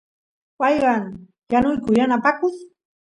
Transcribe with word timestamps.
waaywan 0.59 1.03
yanuyku 1.51 1.89
yanapakus 1.99 2.57